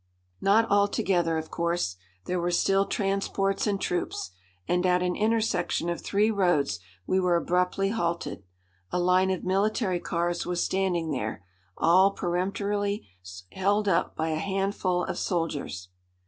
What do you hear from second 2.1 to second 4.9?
There were still transports and troops. And